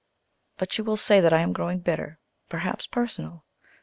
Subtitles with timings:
[0.57, 2.17] But you will say that I am growing bitter,
[2.49, 3.45] perhaps personal.